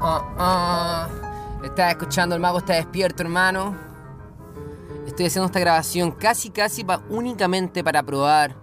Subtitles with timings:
[0.00, 1.64] oh, oh.
[1.64, 3.76] Estás escuchando El Mago está despierto, hermano.
[5.06, 8.54] Estoy haciendo esta grabación casi, casi únicamente para probar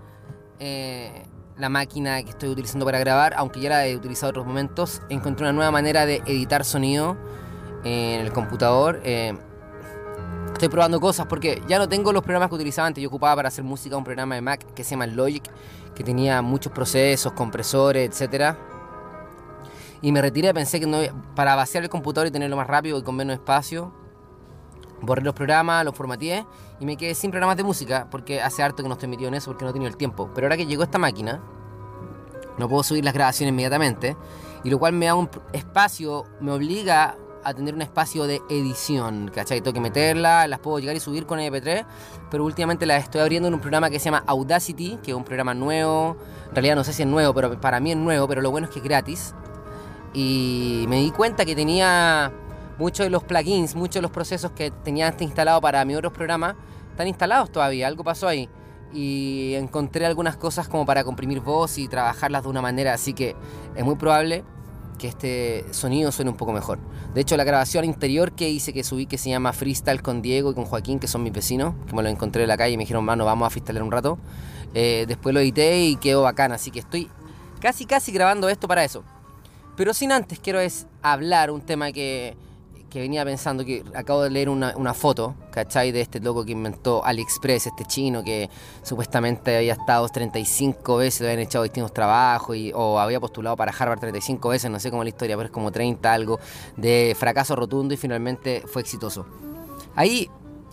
[0.60, 1.24] eh,
[1.58, 5.02] la máquina que estoy utilizando para grabar, aunque ya la he utilizado en otros momentos.
[5.10, 7.18] Encontré una nueva manera de editar sonido
[7.84, 9.02] en el computador.
[9.04, 9.38] Eh,
[10.54, 13.02] estoy probando cosas porque ya no tengo los programas que utilizaba antes.
[13.02, 15.44] Yo ocupaba para hacer música un programa de Mac que se llama Logic,
[15.94, 18.77] que tenía muchos procesos, compresores, etcétera
[20.02, 21.00] y me retiré, pensé que no,
[21.36, 23.94] para vaciar el computador y tenerlo más rápido y con menos espacio,
[25.02, 26.46] borré los programas, los formateé
[26.80, 29.36] y me quedé sin programas de música porque hace harto que no estoy metido en
[29.36, 30.30] eso porque no he tenido el tiempo.
[30.34, 31.42] Pero ahora que llegó esta máquina,
[32.58, 34.16] no puedo subir las grabaciones inmediatamente
[34.64, 39.32] y lo cual me da un espacio, me obliga a tener un espacio de edición,
[39.34, 39.62] ¿cachai?
[39.62, 41.86] Tengo que meterla, las puedo llegar y subir con MP3,
[42.30, 45.24] pero últimamente las estoy abriendo en un programa que se llama Audacity, que es un
[45.24, 46.18] programa nuevo,
[46.50, 48.68] en realidad no sé si es nuevo, pero para mí es nuevo, pero lo bueno
[48.68, 49.34] es que es gratis
[50.18, 52.34] y me di cuenta que tenía
[52.80, 56.12] muchos de los plugins, muchos de los procesos que tenía antes instalado para mis otros
[56.12, 56.56] programas,
[56.90, 58.50] están instalados todavía, algo pasó ahí.
[58.92, 63.36] Y encontré algunas cosas como para comprimir voz y trabajarlas de una manera, así que
[63.76, 64.44] es muy probable
[64.98, 66.80] que este sonido suene un poco mejor.
[67.14, 70.50] De hecho, la grabación interior que hice, que subí, que se llama Freestyle con Diego
[70.50, 72.78] y con Joaquín, que son mis vecinos, que me lo encontré en la calle y
[72.78, 74.18] me dijeron, mano, vamos a freestylear un rato.
[74.74, 77.08] Eh, después lo edité y quedó bacán, así que estoy
[77.60, 79.04] casi, casi grabando esto para eso.
[79.78, 82.36] Pero sin antes quiero es hablar un tema que,
[82.90, 85.92] que venía pensando, que acabo de leer una, una, foto, ¿cachai?
[85.92, 88.50] De este loco que inventó AliExpress, este chino que
[88.82, 93.72] supuestamente había estado 35 veces, le habían echado distintos trabajos y, o había postulado para
[93.72, 96.40] Harvard 35 veces, no sé cómo es la historia, pero es como 30 algo,
[96.76, 99.28] de fracaso rotundo y finalmente fue exitoso.
[99.96, 100.28] Ahí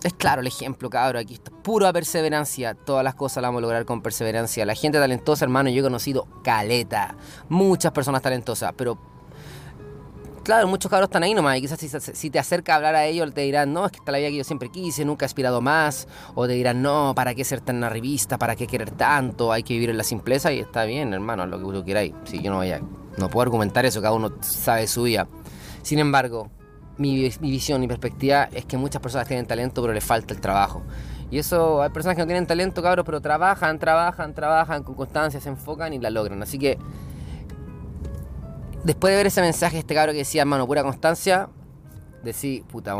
[0.07, 1.21] es claro el ejemplo, cabrón.
[1.21, 2.75] Aquí está pura perseverancia.
[2.75, 4.65] Todas las cosas las vamos a lograr con perseverancia.
[4.65, 7.15] La gente talentosa, hermano, yo he conocido caleta.
[7.49, 8.97] Muchas personas talentosas, pero.
[10.43, 11.57] Claro, muchos cabros están ahí nomás.
[11.57, 11.79] Y quizás
[12.13, 14.29] si, te acerca a hablar a ellos, te dirán, no, es que esta la vida
[14.29, 16.07] que yo siempre quise, nunca he aspirado más.
[16.35, 18.37] O te dirán, no, ¿para qué ser tan revista?
[18.37, 19.51] ¿Para qué querer tanto?
[19.51, 20.53] Hay que vivir en la simpleza.
[20.53, 22.11] Y está bien, hermano, lo que tú quieras.
[22.25, 22.79] Si yo no vaya.
[23.17, 25.27] No puedo argumentar eso, cada uno sabe su vida.
[25.81, 26.51] Sin embargo,
[26.97, 30.83] mi, visión, mi perspectiva es que muchas personas tienen talento, pero les falta el trabajo.
[31.31, 35.39] Y eso, hay personas que no tienen talento, cabros, pero trabajan, trabajan, trabajan con constancia,
[35.39, 36.41] se enfocan y la logran.
[36.41, 36.77] Así que,
[38.83, 41.49] después de ver ese mensaje, este cabro que decía, hermano, pura constancia,
[42.23, 42.95] decí, puta,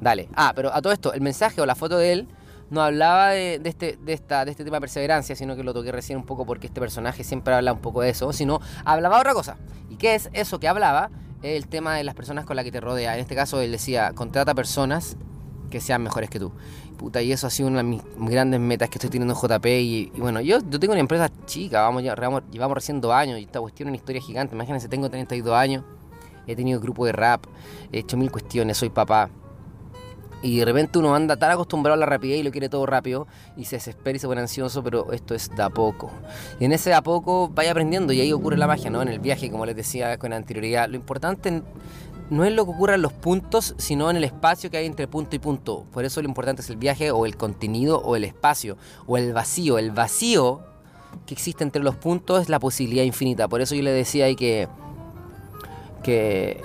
[0.00, 0.28] dale.
[0.34, 2.28] Ah, pero a todo esto, el mensaje o la foto de él
[2.70, 5.92] no hablaba de, este, de, esta, de este tema de perseverancia, sino que lo toqué
[5.92, 9.20] recién un poco porque este personaje siempre habla un poco de eso, sino hablaba de
[9.20, 9.56] otra cosa.
[9.88, 11.10] ¿Y qué es eso que hablaba?
[11.42, 13.14] El tema de las personas con las que te rodea.
[13.14, 15.16] En este caso él decía, contrata personas
[15.70, 16.52] que sean mejores que tú.
[16.96, 19.66] Puta, y eso ha sido una de mis grandes metas que estoy teniendo en JP.
[19.66, 23.42] Y, bueno, yo, yo tengo una empresa chica, vamos, llevamos, llevamos recién dos años y
[23.42, 24.54] esta cuestión es una historia gigante.
[24.54, 25.84] Imagínense, tengo 32 años,
[26.46, 27.44] he tenido grupo de rap,
[27.92, 29.30] he hecho mil cuestiones, soy papá.
[30.42, 33.26] Y de repente uno anda tan acostumbrado a la rapidez y lo quiere todo rápido
[33.56, 36.10] y se desespera y se pone ansioso, pero esto es de a poco.
[36.60, 39.02] Y en ese de a poco vaya aprendiendo y ahí ocurre la magia, ¿no?
[39.02, 40.88] En el viaje, como les decía con anterioridad.
[40.88, 41.62] Lo importante
[42.28, 45.08] no es lo que ocurre en los puntos, sino en el espacio que hay entre
[45.08, 45.86] punto y punto.
[45.92, 48.76] Por eso lo importante es el viaje o el contenido o el espacio
[49.06, 49.78] o el vacío.
[49.78, 50.60] El vacío
[51.24, 53.48] que existe entre los puntos es la posibilidad infinita.
[53.48, 54.68] Por eso yo le decía ahí que
[56.02, 56.62] que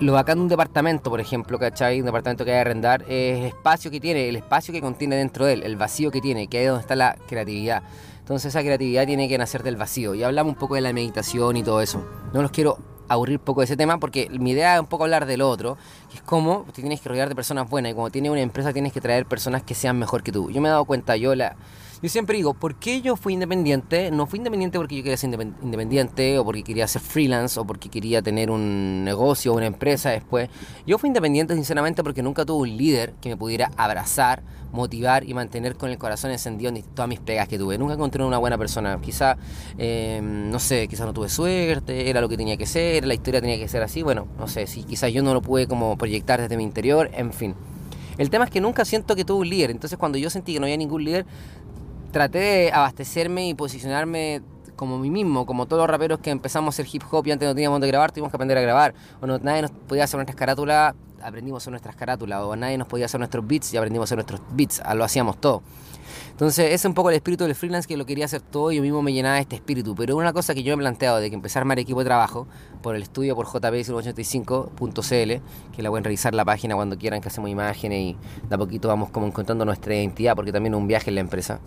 [0.00, 2.00] lo bacán de un departamento, por ejemplo, ¿cachai?
[2.00, 5.16] Un departamento que hay que arrendar, es el espacio que tiene, el espacio que contiene
[5.16, 7.82] dentro de él, el vacío que tiene, que es donde está la creatividad.
[8.20, 10.14] Entonces esa creatividad tiene que nacer del vacío.
[10.14, 12.02] Y hablamos un poco de la meditación y todo eso.
[12.32, 12.78] No los quiero
[13.08, 15.76] aburrir poco de ese tema porque mi idea es un poco hablar del otro,
[16.08, 18.72] que es como te tienes que rodear de personas buenas y como tienes una empresa
[18.72, 20.50] tienes que traer personas que sean mejor que tú.
[20.50, 21.56] Yo me he dado cuenta, yo la
[22.02, 24.10] yo siempre digo, ¿por qué yo fui independiente?
[24.10, 25.30] No fui independiente porque yo quería ser
[25.62, 30.08] independiente o porque quería ser freelance o porque quería tener un negocio o una empresa
[30.08, 30.48] después.
[30.86, 35.34] Yo fui independiente sinceramente porque nunca tuve un líder que me pudiera abrazar, motivar y
[35.34, 37.76] mantener con el corazón encendido en todas mis pegas que tuve.
[37.76, 38.98] Nunca encontré una buena persona.
[39.02, 39.36] Quizá,
[39.76, 43.42] em, no sé, quizá no tuve suerte, era lo que tenía que ser, la historia
[43.42, 44.02] tenía que ser así.
[44.02, 47.34] Bueno, no sé, si quizás yo no lo pude como proyectar desde mi interior, en
[47.34, 47.54] fin.
[48.20, 49.70] El tema es que nunca siento que tuve un líder.
[49.70, 51.24] Entonces cuando yo sentí que no había ningún líder,
[52.10, 54.40] traté de abastecerme y posicionarme
[54.76, 57.46] como mí mismo, como todos los raperos que empezamos a hacer hip hop y antes
[57.46, 58.94] no teníamos de grabar, tuvimos que aprender a grabar.
[59.20, 62.40] O no, nadie nos podía hacer nuestras carátulas, aprendimos a hacer nuestras carátulas.
[62.40, 64.80] O nadie nos podía hacer nuestros beats y aprendimos a hacer nuestros beats.
[64.94, 65.62] Lo hacíamos todo.
[66.30, 68.76] Entonces, ese es un poco el espíritu del freelance que lo quería hacer todo y
[68.76, 69.94] yo mismo me llenaba de este espíritu.
[69.94, 72.06] Pero una cosa que yo me he planteado de que empezar a armar equipo de
[72.06, 72.48] trabajo
[72.80, 77.50] por el estudio por jp185.cl, que la pueden revisar la página cuando quieran que hacemos
[77.50, 78.16] imágenes y
[78.48, 81.20] de a poquito vamos como encontrando nuestra identidad porque también es un viaje en la
[81.20, 81.60] empresa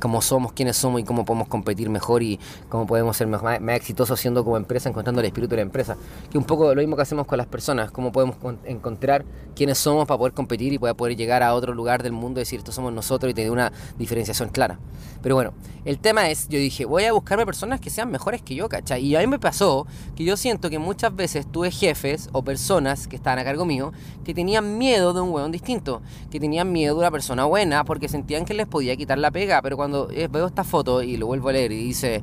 [0.00, 3.42] cómo somos, quiénes somos y cómo podemos competir mejor y cómo podemos ser más,
[3.76, 5.96] exitosos siendo como empresa, encontrando el espíritu de la empresa.
[6.30, 9.24] Que un poco lo mismo que hacemos con las personas, cómo podemos encontrar
[9.54, 12.42] quiénes somos para poder competir y poder, poder llegar a otro lugar del mundo y
[12.42, 14.78] decir, esto somos nosotros y tener una diferenciación clara.
[15.22, 15.54] Pero bueno,
[15.84, 19.04] el tema es, yo dije, voy a buscarme personas que sean mejores que yo, ¿cachai?
[19.04, 23.06] Y a mí me pasó que yo siento que muchas veces tuve jefes o personas
[23.08, 23.92] que estaban a cargo mío
[24.24, 28.08] que tenían miedo de un hueón distinto, que tenían miedo de una persona buena porque
[28.08, 31.26] sentían que les podía quitar la pega pero cuando eh, veo esta foto y lo
[31.26, 32.22] vuelvo a leer y dice,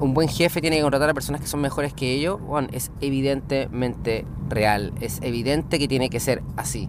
[0.00, 2.40] un buen jefe tiene que contratar a personas que son mejores que ellos,
[2.72, 6.88] es evidentemente real, es evidente que tiene que ser así.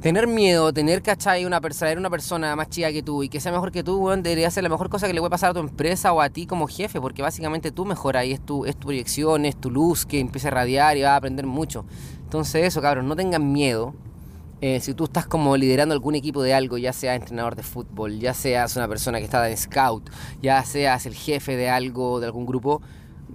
[0.00, 1.44] Tener miedo, tener, ¿cachai?
[1.44, 4.20] Una persona, una persona más chica que tú y que sea mejor que tú, bueno,
[4.20, 6.44] debería ser la mejor cosa que le puede pasar a tu empresa o a ti
[6.44, 10.04] como jefe, porque básicamente tú mejoras y es tu, es tu proyección, es tu luz
[10.04, 11.84] que empieza a radiar y va a aprender mucho.
[12.24, 13.94] Entonces eso, cabrón, no tengan miedo,
[14.62, 18.20] eh, si tú estás como liderando algún equipo de algo, ya sea entrenador de fútbol,
[18.20, 20.08] ya seas una persona que está en scout,
[20.40, 22.80] ya seas el jefe de algo, de algún grupo,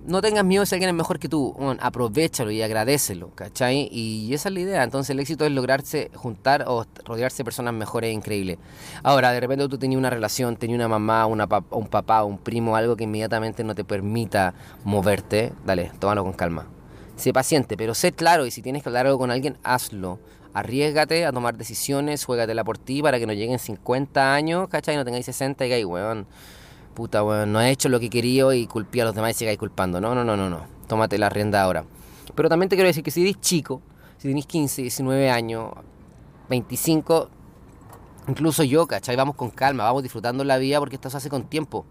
[0.05, 3.89] no tengas miedo si alguien es mejor que tú, bueno, aprovechalo y agradecelo, ¿cachai?
[3.91, 7.73] Y esa es la idea, entonces el éxito es lograrse, juntar o rodearse de personas
[7.73, 8.57] mejores e increíbles.
[9.03, 12.77] Ahora, de repente tú tenías una relación, tenías una mamá, una un papá, un primo,
[12.77, 14.53] algo que inmediatamente no te permita
[14.85, 16.67] moverte, dale, tómalo con calma.
[17.17, 20.19] Sé paciente, pero sé claro y si tienes que hablar algo con alguien, hazlo
[20.57, 24.95] arriesgate a tomar decisiones, juégatela por ti para que no lleguen 50 años, ¿cachai?
[24.95, 26.25] Y no tengáis 60 y digáis, weón,
[26.95, 29.59] puta, weón, no he hecho lo que quería y culpé a los demás y sigáis
[29.59, 30.01] culpando.
[30.01, 30.65] No, no, no, no, no.
[30.87, 31.85] Tómate la rienda ahora.
[32.33, 33.81] Pero también te quiero decir que si eres chico,
[34.17, 35.73] si tenéis 15, 19 años,
[36.49, 37.29] 25,
[38.27, 39.15] incluso yo, ¿cachai?
[39.15, 41.85] Vamos con calma, vamos disfrutando la vida porque esto se hace con tiempo.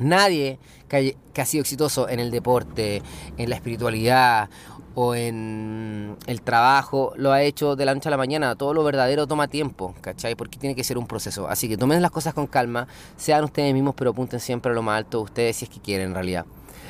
[0.00, 0.58] Nadie
[0.88, 3.02] que, ha sido exitoso en el deporte,
[3.36, 4.48] en la espiritualidad
[4.94, 8.56] o en el trabajo lo ha hecho de la noche a la mañana.
[8.56, 10.34] Todo lo verdadero toma tiempo, ¿cachai?
[10.34, 11.48] Porque tiene que ser un proceso.
[11.48, 14.82] Así que tomen las cosas con calma, sean ustedes mismos, pero apunten siempre a lo
[14.82, 16.46] más alto ustedes si es que quieren en realidad.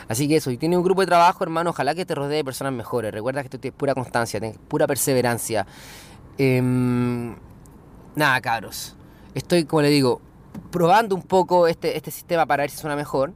[0.08, 2.44] Así que eso, si tienes un grupo de trabajo, hermano, ojalá que te rodee de
[2.44, 3.12] personas mejores.
[3.12, 5.66] Recuerda que esto es pura constancia, pura perseverancia.
[6.38, 7.36] Em,
[8.16, 8.96] nada, cabros.
[9.34, 10.20] Estoy, como le digo,
[10.70, 13.32] probando un poco este, este sistema para ver si suena mejor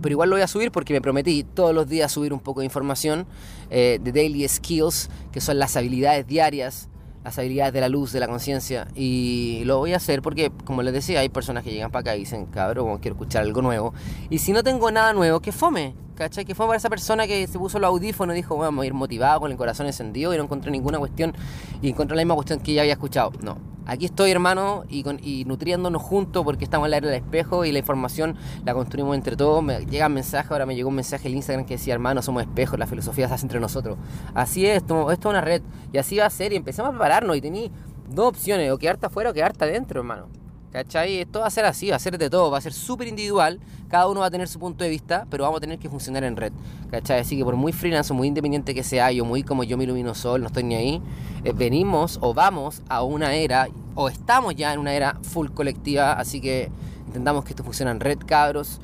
[0.00, 2.60] pero igual lo voy a subir porque me prometí todos los días subir un poco
[2.60, 3.26] de información
[3.70, 6.88] eh, de daily skills, que son las habilidades diarias,
[7.24, 8.88] las habilidades de la luz, de la conciencia.
[8.94, 12.16] Y lo voy a hacer porque, como les decía, hay personas que llegan para acá
[12.16, 13.94] y dicen, cabrón, quiero escuchar algo nuevo.
[14.30, 15.94] Y si no tengo nada nuevo, que fome.
[16.14, 16.46] ¿Cachai?
[16.46, 18.94] Que fue para esa persona que se puso el audífono y dijo, vamos a ir
[18.94, 21.34] motivado, con el corazón encendido y no encontré ninguna cuestión
[21.82, 23.32] y encontré la misma cuestión que ya había escuchado.
[23.42, 27.16] No, aquí estoy hermano y, con, y nutriéndonos juntos porque estamos en la era del
[27.16, 29.62] espejo y la información la construimos entre todos.
[29.62, 32.78] Me llegan mensajes, ahora me llegó un mensaje en Instagram que decía, hermano, somos espejos,
[32.78, 33.96] la filosofía se hace entre nosotros.
[34.34, 35.62] Así es, esto, esto es una red
[35.92, 37.70] y así va a ser y empezamos a prepararnos y tení
[38.08, 40.28] dos opciones, o quedarte afuera o quedarte adentro, hermano.
[40.76, 41.20] ¿Cachai?
[41.20, 43.58] Esto va a ser así, va a ser de todo, va a ser súper individual,
[43.88, 46.22] cada uno va a tener su punto de vista, pero vamos a tener que funcionar
[46.22, 46.52] en red.
[46.90, 47.20] ¿Cachai?
[47.20, 49.84] Así que por muy freelance o muy independiente que sea, yo muy como yo me
[49.84, 51.02] ilumino sol, no estoy ni ahí,
[51.44, 56.12] eh, venimos o vamos a una era, o estamos ya en una era full colectiva,
[56.12, 56.70] así que
[57.06, 58.78] intentamos que esto funcione en red, cabros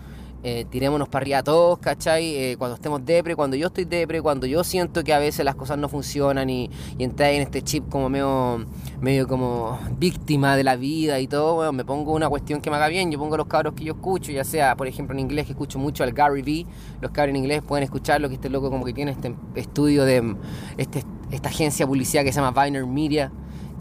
[0.45, 2.35] eh, tirémonos para arriba todos, ¿cachai?
[2.35, 5.55] Eh, cuando estemos depre, cuando yo estoy depre, cuando yo siento que a veces las
[5.55, 6.69] cosas no funcionan y,
[6.99, 8.67] y entré en este chip como medio,
[9.01, 12.77] medio como víctima de la vida y todo, bueno, me pongo una cuestión que me
[12.77, 15.47] haga bien, yo pongo los cabros que yo escucho, ya sea, por ejemplo, en inglés
[15.47, 16.67] que escucho mucho al Gary Vee,
[17.01, 20.35] los cabros en inglés pueden escucharlo, que este loco como que tiene este estudio de
[20.77, 23.31] este, esta agencia publicidad que se llama Viner Media,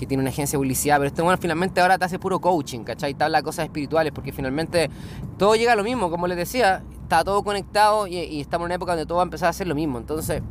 [0.02, 2.80] que tiene una agencia de publicidad, pero este bueno finalmente ahora te hace puro coaching,
[2.80, 3.14] ¿cachai?
[3.14, 4.90] Te habla cosas espirituales, porque finalmente
[5.38, 8.76] todo llega a lo mismo, como les decía, está todo conectado y, estamos en una
[8.76, 10.42] época donde todo va a empezar a hacer lo mismo, entonces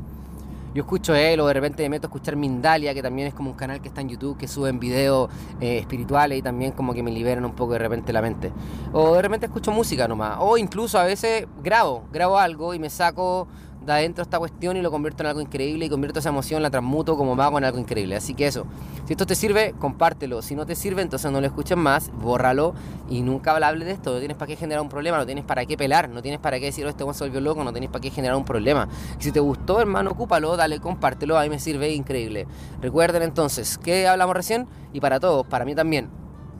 [0.72, 3.50] yo escucho él o de repente me meto a escuchar Mindalia, que también es como
[3.50, 5.28] un canal que está en YouTube, que suben videos
[5.60, 8.52] eh, espirituales y también como que me liberan un poco de repente la mente.
[8.92, 12.88] O de repente escucho música nomás, o incluso a veces grabo, grabo algo y me
[12.88, 13.48] saco
[13.84, 16.70] de adentro esta cuestión y lo convierto en algo increíble y convierto esa emoción, la
[16.70, 18.16] transmuto como mago en algo increíble.
[18.16, 18.66] Así que eso,
[19.06, 20.42] si esto te sirve, compártelo.
[20.42, 22.74] Si no te sirve, entonces no lo escuches más, bórralo
[23.08, 24.12] y nunca hable de esto.
[24.12, 26.58] No tienes para qué generar un problema, no tienes para qué pelar, no tienes para
[26.58, 28.88] qué decir, oh, este se volvió loco, no tienes para qué generar un problema.
[29.18, 32.46] si te gustó, hermano, ocúpalo, dale, compártelo, a mí me sirve increíble.
[32.80, 34.66] Recuerden entonces, ¿qué hablamos recién?
[34.92, 36.08] Y para todos, para mí también,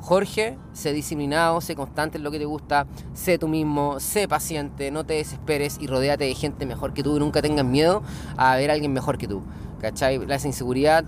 [0.01, 4.91] Jorge, sé disciplinado, sé constante en lo que te gusta, sé tú mismo, sé paciente,
[4.91, 8.03] no te desesperes y rodéate de gente mejor que tú nunca tengas miedo
[8.37, 9.43] a ver a alguien mejor que tú.
[9.81, 10.19] ¿Cachai?
[10.27, 11.05] La inseguridad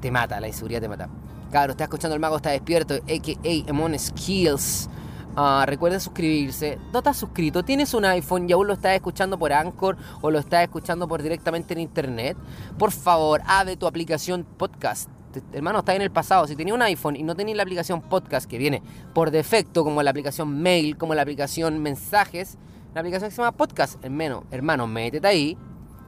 [0.00, 1.08] te mata, la inseguridad te mata.
[1.50, 3.70] Claro, estás escuchando El Mago Está Despierto, a.k.a.
[3.70, 4.88] Emon Skills.
[5.36, 6.78] Uh, recuerda suscribirse.
[6.92, 7.64] ¿No estás suscrito?
[7.64, 11.22] ¿Tienes un iPhone y aún lo estás escuchando por Anchor o lo estás escuchando por
[11.22, 12.36] directamente en internet?
[12.76, 15.08] Por favor, abre tu aplicación podcast
[15.52, 16.46] hermano, está en el pasado.
[16.46, 18.82] Si tenía un iPhone y no tenía la aplicación podcast que viene
[19.14, 22.58] por defecto, como la aplicación mail, como la aplicación mensajes,
[22.94, 25.56] la aplicación que se llama podcast, hermano, hermano, métete ahí,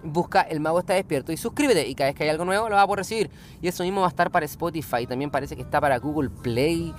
[0.02, 2.74] busca El Mago está despierto y suscríbete y cada vez que hay algo nuevo lo
[2.74, 3.30] vas a poder recibir.
[3.60, 6.94] Y eso mismo va a estar para Spotify, también parece que está para Google Play,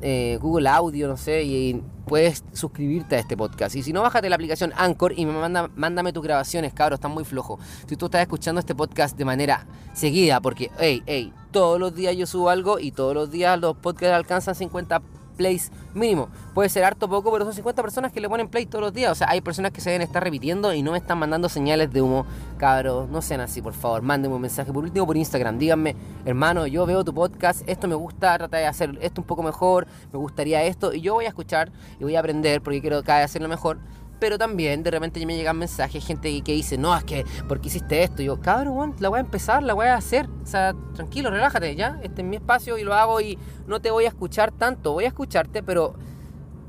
[0.00, 3.76] eh, Google Audio, no sé, y puedes suscribirte a este podcast.
[3.76, 7.12] Y si no, bájate la aplicación Anchor y me manda, mándame tus grabaciones, cabros, están
[7.12, 7.58] muy flojo.
[7.86, 12.16] Si tú estás escuchando este podcast de manera seguida, porque, hey, hey, todos los días
[12.16, 15.02] yo subo algo y todos los días los podcasts alcanzan 50
[15.38, 16.28] plays mínimo.
[16.52, 19.12] Puede ser harto poco, pero son 50 personas que le ponen play todos los días.
[19.12, 21.90] O sea, hay personas que se deben estar repitiendo y no me están mandando señales
[21.90, 22.26] de humo.
[22.58, 24.02] Cabros, no sean así, por favor.
[24.02, 25.58] Mándenme un mensaje por último por Instagram.
[25.58, 29.42] Díganme, hermano, yo veo tu podcast, esto me gusta, trata de hacer esto un poco
[29.42, 30.92] mejor, me gustaría esto.
[30.92, 33.78] Y yo voy a escuchar y voy a aprender porque quiero cada vez hacerlo mejor.
[34.20, 37.68] Pero también de repente me llegan mensajes, gente que dice, no, es que, ¿por qué
[37.68, 38.22] hiciste esto?
[38.22, 40.28] Y yo, cabrón, la voy a empezar, la voy a hacer.
[40.42, 42.00] O sea, tranquilo, relájate, ya.
[42.02, 44.92] Este es mi espacio y lo hago y no te voy a escuchar tanto.
[44.92, 45.94] Voy a escucharte, pero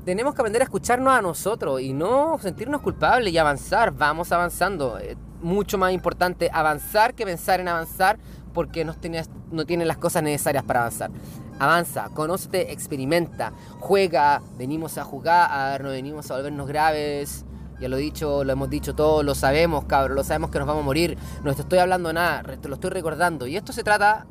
[0.04, 3.92] tenemos que aprender a escucharnos a nosotros y no sentirnos culpables y avanzar.
[3.92, 4.98] Vamos avanzando.
[4.98, 8.18] Es mucho más importante avanzar que pensar en avanzar
[8.52, 11.10] porque no tienes, no tienes las cosas necesarias para avanzar.
[11.58, 17.44] Avanza, conócete, experimenta, juega, venimos a jugar, no venimos a volvernos graves.
[17.80, 20.68] Ya lo he dicho, lo hemos dicho todos, lo sabemos, cabrón, lo sabemos que nos
[20.68, 21.16] vamos a morir.
[21.44, 23.46] No te estoy hablando nada, te lo estoy recordando.
[23.46, 24.26] Y esto se trata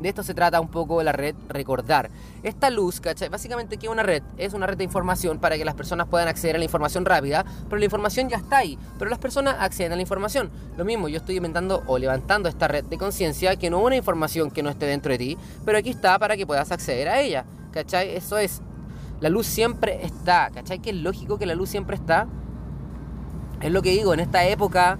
[0.00, 2.10] de esto se trata un poco la red Recordar.
[2.42, 3.28] Esta luz, ¿cachai?
[3.28, 4.22] Básicamente, que una red?
[4.36, 7.44] Es una red de información para que las personas puedan acceder a la información rápida,
[7.68, 10.50] pero la información ya está ahí, pero las personas acceden a la información.
[10.76, 14.50] Lo mismo, yo estoy inventando o levantando esta red de conciencia que no una información
[14.50, 17.44] que no esté dentro de ti, pero aquí está para que puedas acceder a ella,
[17.72, 18.14] ¿cachai?
[18.14, 18.62] Eso es.
[19.20, 20.80] La luz siempre está, ¿cachai?
[20.80, 22.26] Que es lógico que la luz siempre está.
[23.62, 24.98] Es lo que digo, en esta época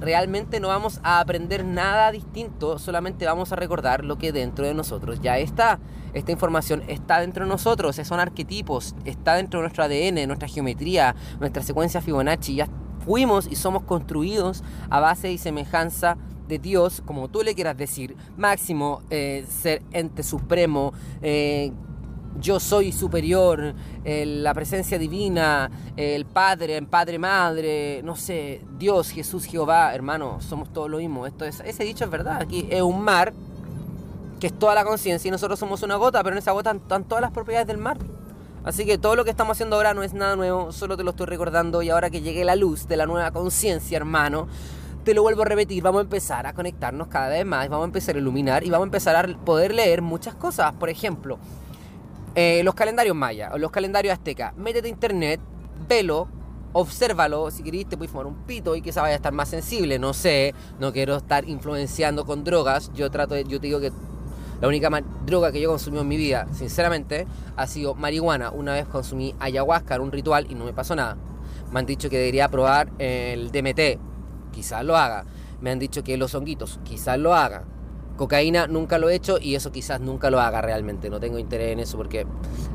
[0.00, 4.74] realmente no vamos a aprender nada distinto, solamente vamos a recordar lo que dentro de
[4.74, 5.80] nosotros ya está.
[6.12, 11.14] Esta información está dentro de nosotros, son arquetipos, está dentro de nuestro ADN, nuestra geometría,
[11.40, 12.54] nuestra secuencia Fibonacci.
[12.54, 12.68] Ya
[13.04, 16.16] fuimos y somos construidos a base y semejanza
[16.48, 21.72] de Dios, como tú le quieras decir, máximo, eh, ser ente supremo, eh,
[22.40, 23.74] yo soy superior,
[24.04, 30.72] la presencia divina, el Padre, el Padre Madre, no sé, Dios, Jesús, Jehová, hermano, somos
[30.72, 31.26] todos lo mismo.
[31.26, 33.32] Esto es, ese dicho es verdad, aquí es un mar
[34.40, 37.04] que es toda la conciencia y nosotros somos una gota, pero en esa gota están
[37.04, 37.98] todas las propiedades del mar.
[38.64, 41.10] Así que todo lo que estamos haciendo ahora no es nada nuevo, solo te lo
[41.10, 44.48] estoy recordando y ahora que llegue la luz de la nueva conciencia, hermano,
[45.04, 47.88] te lo vuelvo a repetir, vamos a empezar a conectarnos cada vez más, vamos a
[47.88, 50.72] empezar a iluminar y vamos a empezar a poder leer muchas cosas.
[50.72, 51.38] Por ejemplo,
[52.34, 54.56] eh, los calendarios mayas o los calendarios aztecas.
[54.56, 55.40] Métete a internet,
[55.88, 56.28] velo,
[56.72, 57.50] obsérvalo.
[57.50, 59.98] Si querés, te puedes fumar un pito y que vaya a estar más sensible.
[59.98, 62.92] No sé, no quiero estar influenciando con drogas.
[62.94, 63.92] Yo trato de, yo te digo que
[64.60, 64.88] la única
[65.26, 67.26] droga que yo consumí en mi vida, sinceramente,
[67.56, 68.50] ha sido marihuana.
[68.50, 71.16] Una vez consumí ayahuasca en un ritual y no me pasó nada.
[71.72, 75.24] Me han dicho que debería probar el DMT, quizás lo haga.
[75.60, 77.64] Me han dicho que los honguitos, quizás lo haga.
[78.16, 81.10] Cocaína nunca lo he hecho y eso quizás nunca lo haga realmente.
[81.10, 82.26] No tengo interés en eso porque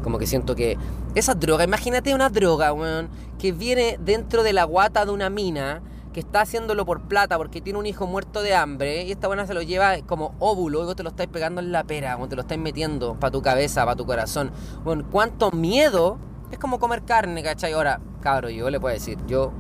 [0.04, 0.78] como que siento que
[1.16, 5.82] esa droga, imagínate una droga, weón, que viene dentro de la guata de una mina
[6.14, 9.46] que está haciéndolo por plata porque tiene un hijo muerto de hambre y esta buena
[9.46, 12.28] se lo lleva como óvulo y vos te lo estáis pegando en la pera, o
[12.28, 14.52] te lo estáis metiendo para tu cabeza, para tu corazón.
[14.84, 16.18] Bueno, cuánto miedo
[16.52, 17.74] es como comer carne, ¿cachai?
[17.74, 19.52] Ahora, cabro, yo le puedo decir, yo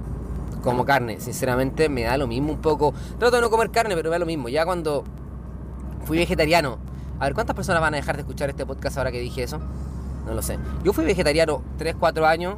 [0.63, 2.93] como carne, sinceramente me da lo mismo un poco.
[3.17, 4.49] Trato de no comer carne, pero me da lo mismo.
[4.49, 5.03] Ya cuando
[6.05, 6.77] fui vegetariano.
[7.19, 9.59] A ver, ¿cuántas personas van a dejar de escuchar este podcast ahora que dije eso?
[10.25, 10.57] No lo sé.
[10.83, 12.55] Yo fui vegetariano 3, 4 años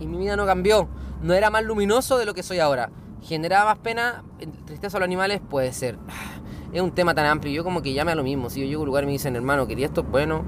[0.00, 0.88] y mi vida no cambió.
[1.22, 2.90] No era más luminoso de lo que soy ahora.
[3.22, 4.24] ¿Generaba más pena?
[4.66, 5.40] ¿Tristeza a los animales?
[5.48, 5.98] Puede ser.
[6.72, 7.52] Es un tema tan amplio.
[7.52, 8.50] Yo como que llame a lo mismo.
[8.50, 10.02] Si yo llego a un lugar y me dicen, hermano, ¿quería esto?
[10.02, 10.44] Bueno.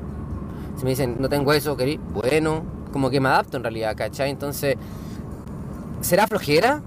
[0.76, 1.98] Si me dicen, no tengo eso, ¿querí?
[1.98, 2.64] Bueno.
[2.92, 4.30] Como que me adapto en realidad, ¿cachai?
[4.30, 4.76] Entonces,
[6.00, 6.82] ¿será flojera?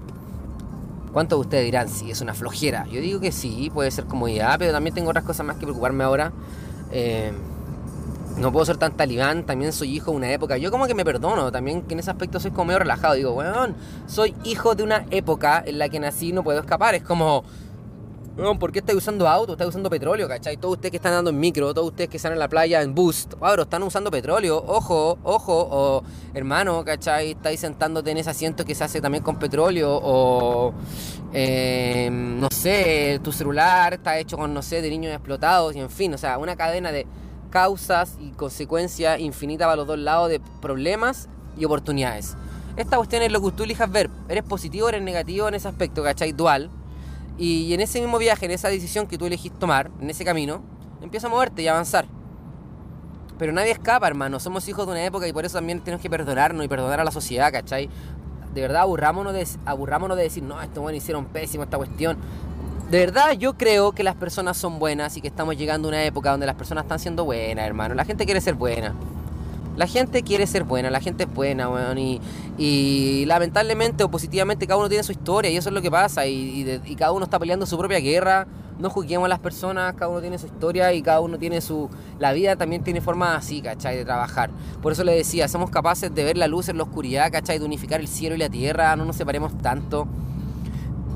[1.12, 2.86] ¿Cuántos de ustedes dirán si es una flojera?
[2.86, 6.04] Yo digo que sí, puede ser comodidad, pero también tengo otras cosas más que preocuparme
[6.04, 6.32] ahora.
[6.92, 7.32] Eh,
[8.36, 10.56] no puedo ser tan talibán, también soy hijo de una época.
[10.56, 13.14] Yo como que me perdono, también que en ese aspecto soy como medio relajado.
[13.14, 13.74] Digo, weón,
[14.06, 16.94] soy hijo de una época en la que nací no puedo escapar.
[16.94, 17.44] Es como,
[18.58, 19.52] ¿por qué estáis usando auto?
[19.52, 20.56] Estáis usando petróleo, ¿cachai?
[20.56, 22.94] Todos ustedes que están andando en micro, todos ustedes que están en la playa en
[22.94, 27.32] boost, Ahora están usando petróleo, ojo, ojo, o hermano, ¿cachai?
[27.32, 30.72] Estáis sentándote en ese asiento que se hace también con petróleo, o
[31.32, 35.90] em, no sé, tu celular está hecho con, no sé, de niños explotados, y en
[35.90, 37.06] fin, o sea, una cadena de
[37.50, 41.28] causas y consecuencias infinita para los dos lados de problemas
[41.58, 42.36] y oportunidades.
[42.76, 44.08] Esta cuestión es lo que tú elijas ver.
[44.28, 46.32] ¿Eres positivo o eres negativo en ese aspecto, ¿cachai?
[46.32, 46.70] Dual
[47.40, 50.62] y en ese mismo viaje, en esa decisión que tú elegís tomar, en ese camino,
[51.00, 52.06] empieza a moverte y avanzar.
[53.38, 54.38] Pero nadie escapa, hermano.
[54.38, 57.04] Somos hijos de una época y por eso también tenemos que perdonarnos y perdonar a
[57.04, 57.88] la sociedad, ¿cachai?
[58.52, 62.18] De verdad, aburrámonos de, aburrámonos de decir, no, esto bueno hicieron pésimo esta cuestión.
[62.90, 66.04] De verdad, yo creo que las personas son buenas y que estamos llegando a una
[66.04, 67.94] época donde las personas están siendo buenas, hermano.
[67.94, 68.94] La gente quiere ser buena.
[69.80, 71.96] La gente quiere ser buena, la gente es buena, weón.
[71.96, 72.20] Y,
[72.58, 76.26] y lamentablemente o positivamente cada uno tiene su historia y eso es lo que pasa.
[76.26, 78.46] Y, cada uno está peleando su propia guerra.
[78.78, 81.88] No juzguemos a las personas, cada uno tiene su historia y cada uno tiene su...
[82.18, 83.96] La vida también tiene forma así, ¿cachai?
[83.96, 84.50] De trabajar.
[84.82, 87.58] Por eso le decía, somos capaces de ver la luz en la oscuridad, ¿cachai?
[87.58, 90.06] De unificar el cielo y la tierra, no nos separemos tanto.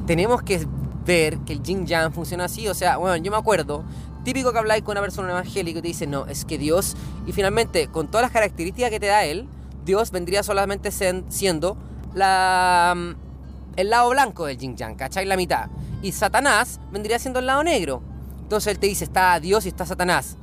[0.06, 0.66] Tenemos que
[1.04, 2.66] ver que el Jin Yang funciona así.
[2.68, 3.85] O sea, bueno, yo me acuerdo
[4.25, 7.33] Típico que habláis con una persona evangélica y te dice, no, es que Dios, y
[7.33, 9.47] finalmente, con todas las características que te da Él,
[9.85, 11.76] Dios vendría solamente siendo
[12.14, 13.11] la, mm,
[13.76, 15.26] el lado blanco del yin yang, ¿cachai?
[15.26, 15.69] La mitad.
[16.02, 18.02] Y Satanás vendría siendo el lado negro.
[18.40, 20.38] Entonces Él te dice, está Dios y está Satanás.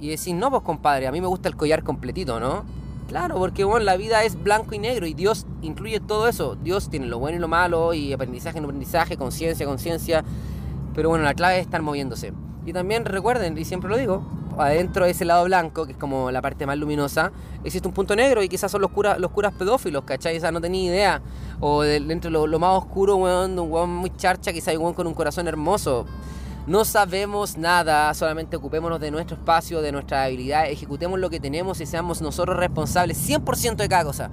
[0.00, 2.64] Y decís, no, pues compadre, a mí me gusta el collar completito, ¿no?
[3.08, 6.56] Claro, porque bueno, la vida es blanco y negro y Dios incluye todo eso.
[6.56, 10.24] Dios tiene lo bueno y lo malo y aprendizaje en aprendizaje, conciencia, conciencia.
[10.94, 12.32] Pero bueno, la clave es estar moviéndose.
[12.64, 14.22] Y también recuerden, y siempre lo digo,
[14.58, 17.32] adentro de ese lado blanco, que es como la parte más luminosa,
[17.64, 20.38] existe un punto negro y quizás son los curas, los curas pedófilos, ¿cachai?
[20.38, 21.22] O no tenía idea.
[21.60, 24.94] O dentro de lo, más oscuro, weón, un weón muy charcha, quizás hay un weón
[24.94, 26.06] con un corazón hermoso.
[26.64, 31.80] No sabemos nada, solamente ocupémonos de nuestro espacio, de nuestra habilidad, ejecutemos lo que tenemos
[31.80, 34.30] y seamos nosotros responsables 100% de cada cosa.